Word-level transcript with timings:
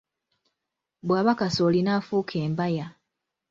Bw’aba 1.05 1.33
Kasooli 1.39 1.81
n’afuuka 1.83 2.35
Embaya. 2.45 2.87